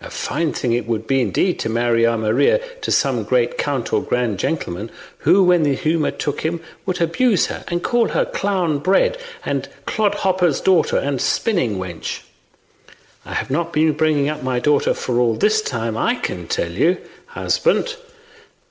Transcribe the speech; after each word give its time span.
A 0.00 0.08
fine 0.08 0.54
thing 0.54 0.72
it 0.72 0.86
would 0.86 1.06
be, 1.06 1.20
indeed, 1.20 1.58
to 1.58 1.68
marry 1.68 2.06
our 2.06 2.16
Maria 2.16 2.58
to 2.80 2.90
some 2.90 3.22
great 3.22 3.58
count 3.58 3.92
or 3.92 4.02
grand 4.02 4.38
gentleman, 4.38 4.90
who, 5.18 5.44
when 5.44 5.62
the 5.62 5.74
humour 5.74 6.10
took 6.10 6.40
him, 6.40 6.62
would 6.86 7.02
abuse 7.02 7.48
her 7.48 7.64
and 7.68 7.82
call 7.82 8.08
her 8.08 8.24
clown 8.24 8.78
bred 8.78 9.18
and 9.44 9.68
clodhopper's 9.84 10.62
daughter 10.62 10.96
and 10.96 11.20
spinning 11.20 11.76
wench. 11.76 12.20
I 13.26 13.34
have 13.34 13.50
not 13.50 13.74
been 13.74 13.92
bringing 13.92 14.30
up 14.30 14.42
my 14.42 14.58
daughter 14.58 14.94
for 14.94 15.12
that 15.16 15.20
all 15.20 15.34
this 15.34 15.60
time, 15.60 15.98
I 15.98 16.14
can 16.14 16.46
tell 16.48 16.72
you, 16.72 16.96
husband. 17.26 17.96